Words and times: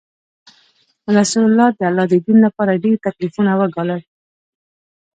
رسول 1.17 1.43
الله 1.49 1.67
د 1.77 1.79
الله 1.89 2.05
د 2.09 2.15
دین 2.25 2.37
لپاره 2.45 2.81
ډیر 2.83 2.95
تکلیفونه 3.05 3.51
وګالل. 3.59 4.01